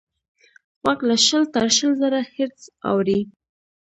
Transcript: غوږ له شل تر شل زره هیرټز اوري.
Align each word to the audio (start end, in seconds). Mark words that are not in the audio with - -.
غوږ 0.81 0.99
له 1.09 1.15
شل 1.25 1.43
تر 1.53 1.65
شل 1.77 1.91
زره 2.01 2.19
هیرټز 2.33 2.65
اوري. 2.89 3.19